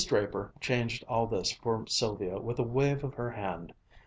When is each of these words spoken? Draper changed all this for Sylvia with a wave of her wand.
Draper 0.03 0.51
changed 0.59 1.03
all 1.07 1.27
this 1.27 1.51
for 1.51 1.85
Sylvia 1.87 2.39
with 2.39 2.57
a 2.57 2.63
wave 2.63 3.03
of 3.03 3.13
her 3.13 3.35
wand. 3.37 3.71